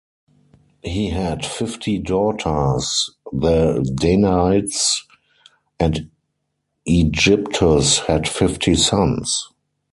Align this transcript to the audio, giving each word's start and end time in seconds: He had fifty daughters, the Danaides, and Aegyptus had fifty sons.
He 0.83 1.09
had 1.11 1.45
fifty 1.45 1.99
daughters, 1.99 3.11
the 3.31 3.87
Danaides, 4.01 5.03
and 5.79 6.09
Aegyptus 6.87 8.07
had 8.07 8.27
fifty 8.27 8.73
sons. 8.73 9.49